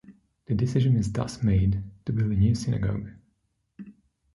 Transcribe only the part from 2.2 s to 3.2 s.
a new synagogue.